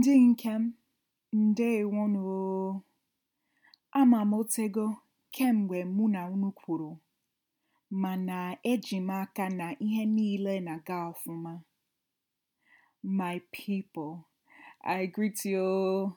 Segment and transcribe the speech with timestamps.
[0.00, 0.64] ndị ǹkè m
[1.48, 2.82] ǹdeèwonù o.
[3.98, 4.86] Amà m otego.
[5.34, 6.92] Kemgbe mụ na unu kwuru,
[8.02, 8.38] mana
[8.72, 11.52] eji m aka na ihe niile na-aga ọfụma.
[13.02, 14.12] My people,
[14.84, 16.16] I greet you.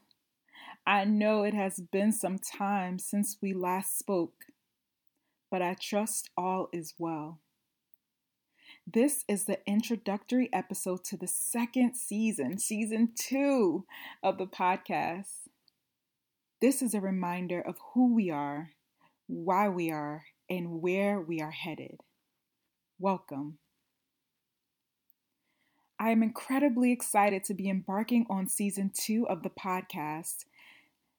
[0.86, 4.46] I know it has been some time since we last spoke,
[5.50, 7.40] but I trust all is well.
[8.86, 13.86] This is the introductory episode to the second season, season two
[14.22, 15.48] of the podcast.
[16.60, 18.72] This is a reminder of who we are,
[19.34, 21.98] why we are, and where we are headed.
[23.00, 23.58] Welcome.
[26.00, 30.46] I am incredibly excited to be embarking on season two of the podcast,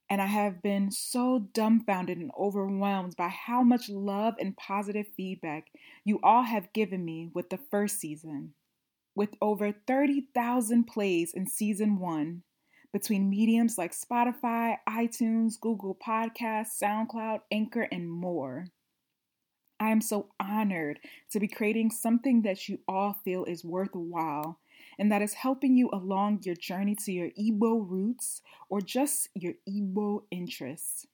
[0.08, 5.70] and I have been so dumbfounded and overwhelmed by how much love and positive feedback
[6.05, 8.55] you all have given me with the first season.
[9.16, 12.42] With over 30,000 plays in season one,
[12.95, 18.69] between mediums like Spotify, iTunes, Google Podcasts, SoundCloud, Anchor, and more.
[19.81, 21.00] I am so honored
[21.33, 24.61] to be creating something that you all feel is worthwhile
[24.97, 29.55] and that is helping you along your journey to your Igbo roots or just your
[29.69, 31.05] Igbo interests.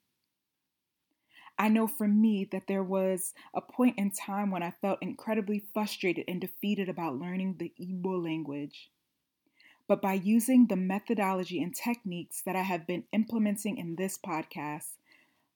[1.58, 5.64] I know for me that there was a point in time when I felt incredibly
[5.72, 8.90] frustrated and defeated about learning the Igbo language.
[9.90, 14.98] But by using the methodology and techniques that I have been implementing in this podcast,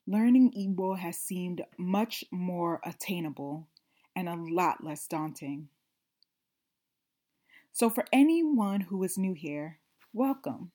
[0.09, 3.69] learning Igbo has seemed much more attainable
[4.17, 5.69] and a lot less daunting.
[7.71, 9.79] So, for anyone who is new here,
[10.13, 10.73] welcome.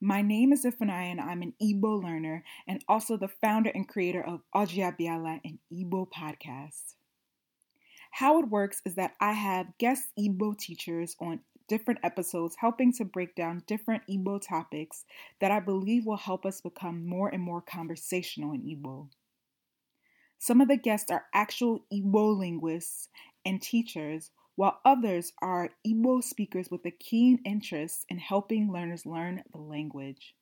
[0.00, 4.24] My name is Ifunanya and I'm an Igbo learner and also the founder and creator
[4.24, 6.94] of Ojiabiala, an Igbo podcast.
[8.10, 13.04] How it works is that I have guest Igbo teachers on different episodes helping to
[13.04, 15.04] break down different Igbo topics
[15.40, 19.08] that I believe will help us become more and more conversational in Igbo.
[20.38, 23.08] Some of the guests are actual Igbo linguists
[23.44, 29.44] and teachers, while others are Igbo speakers with a keen interest in helping learners learn
[29.52, 30.34] the language.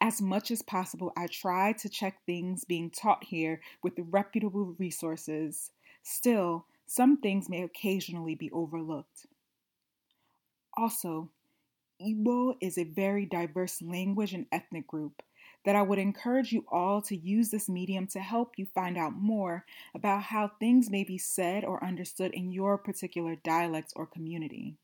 [0.00, 5.70] As much as possible, I try to check things being taught here with reputable resources.
[6.02, 9.26] Still, some things may occasionally be overlooked.
[10.76, 11.30] Also,
[12.00, 15.22] Igbo is a very diverse language and ethnic group
[15.64, 19.12] that I would encourage you all to use this medium to help you find out
[19.12, 24.76] more about how things may be said or understood in your particular dialects or community.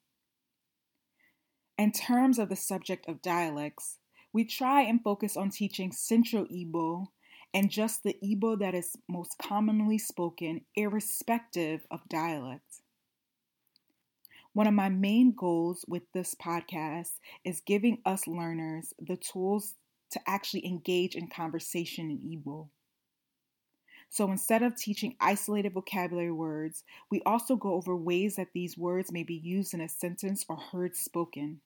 [1.79, 3.99] In terms of the subject of dialects,
[4.33, 7.09] we try and focus on teaching Central Igbo
[7.57, 12.83] and just the Igbo that is most commonly spoken, irrespective of dialect.
[14.53, 17.13] One of my main goals with this podcast
[17.47, 19.73] is giving us learners the tools
[20.11, 22.69] to actually engage in conversation in Igbo.
[24.11, 29.11] So instead of teaching isolated vocabulary words, we also go over ways that these words
[29.11, 31.63] may be used in a sentence or heard spoken.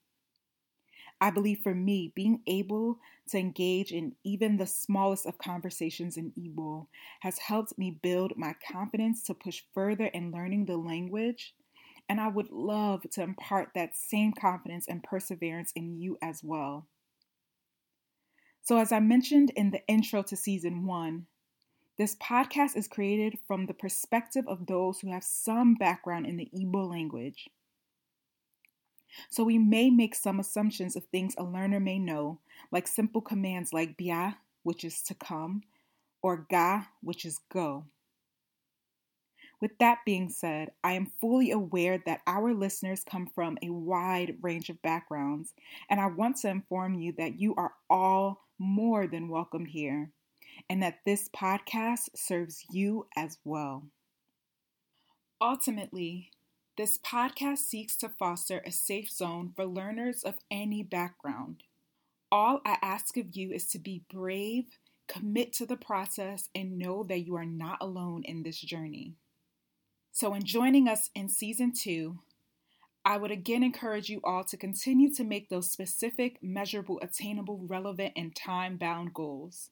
[1.20, 2.98] I believe for me, being able
[3.28, 6.86] to engage in even the smallest of conversations in Igbo
[7.20, 11.54] has helped me build my confidence to push further in learning the language.
[12.08, 16.86] And I would love to impart that same confidence and perseverance in you as well.
[18.62, 21.26] So, as I mentioned in the intro to season one,
[21.98, 26.48] this podcast is created from the perspective of those who have some background in the
[26.56, 27.48] Igbo language.
[29.28, 32.40] So, we may make some assumptions of things a learner may know,
[32.70, 35.62] like simple commands like bia, which is to come,
[36.22, 37.86] or ga, which is go.
[39.60, 44.36] With that being said, I am fully aware that our listeners come from a wide
[44.40, 45.52] range of backgrounds,
[45.90, 50.12] and I want to inform you that you are all more than welcome here,
[50.70, 53.84] and that this podcast serves you as well.
[55.42, 56.30] Ultimately,
[56.80, 61.62] this podcast seeks to foster a safe zone for learners of any background.
[62.32, 64.64] All I ask of you is to be brave,
[65.06, 69.12] commit to the process, and know that you are not alone in this journey.
[70.10, 72.20] So, in joining us in season two,
[73.04, 78.14] I would again encourage you all to continue to make those specific, measurable, attainable, relevant,
[78.16, 79.68] and time bound goals.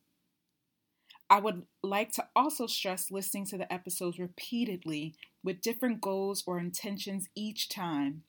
[1.31, 6.59] I would like to also stress listening to the episodes repeatedly with different goals or
[6.59, 8.23] intentions each time.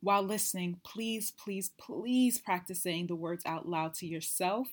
[0.00, 4.68] While listening, please, please, please practice saying the words out loud to yourself.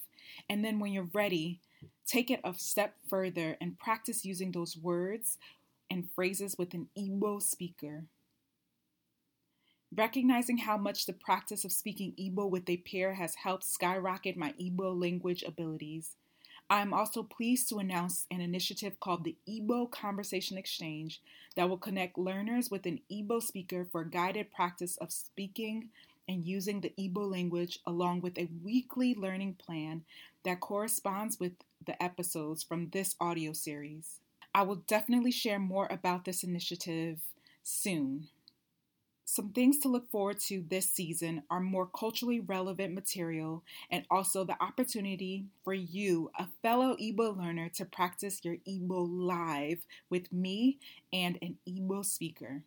[0.50, 1.60] And then when you're ready,
[2.08, 5.38] take it a step further and practice using those words
[5.90, 8.06] and phrases with an Igbo speaker.
[9.96, 14.54] Recognizing how much the practice of speaking Igbo with a peer has helped skyrocket my
[14.60, 16.16] Igbo language abilities.
[16.70, 21.20] I am also pleased to announce an initiative called the Igbo Conversation Exchange
[21.56, 25.90] that will connect learners with an Igbo speaker for guided practice of speaking
[26.28, 30.04] and using the Igbo language, along with a weekly learning plan
[30.44, 34.20] that corresponds with the episodes from this audio series.
[34.54, 37.20] I will definitely share more about this initiative
[37.64, 38.28] soon.
[39.32, 44.44] Some things to look forward to this season are more culturally relevant material and also
[44.44, 50.80] the opportunity for you, a fellow Igbo learner, to practice your Igbo live with me
[51.14, 52.64] and an Igbo speaker.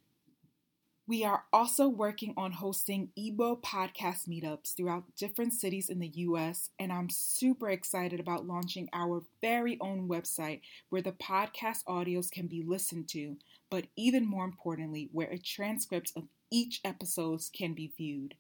[1.09, 6.71] We are also working on hosting Igbo podcast meetups throughout different cities in the US,
[6.79, 10.61] and I'm super excited about launching our very own website
[10.91, 13.37] where the podcast audios can be listened to,
[13.69, 18.35] but even more importantly, where a transcript of each episode can be viewed.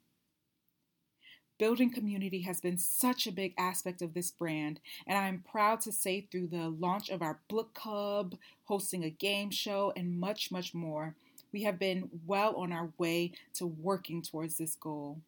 [1.58, 5.80] Building community has been such a big aspect of this brand, and I am proud
[5.82, 10.50] to say through the launch of our book club, hosting a game show, and much,
[10.50, 11.14] much more,
[11.52, 15.18] we have been well on our way to working towards this goal.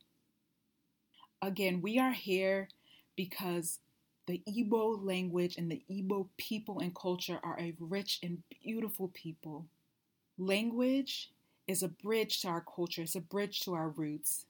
[1.41, 2.69] Again, we are here
[3.17, 3.79] because
[4.27, 9.67] the Igbo language and the Igbo people and culture are a rich and beautiful people.
[10.39, 11.31] Language
[11.67, 14.47] is a bridge to our culture, it's a bridge to our roots.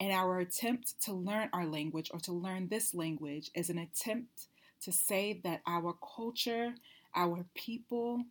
[0.00, 4.46] And our attempt to learn our language or to learn this language is an attempt
[4.82, 6.74] to say that our culture,
[7.16, 8.22] our people,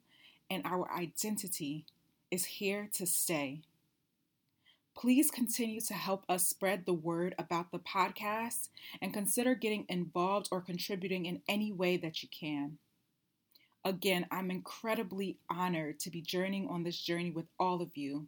[0.49, 1.85] and our identity
[2.31, 3.61] is here to stay.
[4.95, 8.69] Please continue to help us spread the word about the podcast
[9.01, 12.79] and consider getting involved or contributing in any way that you can.
[13.85, 18.27] Again, I'm incredibly honored to be journeying on this journey with all of you,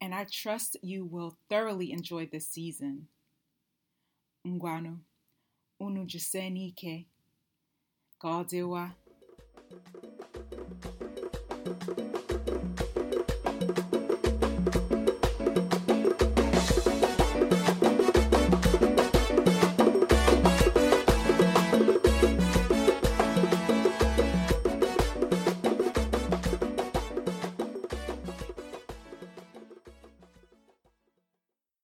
[0.00, 3.08] and I trust you will thoroughly enjoy this season.
[4.46, 4.98] Ngwanu,
[5.80, 7.06] unu jisenike,
[8.22, 8.92] Gaudewa.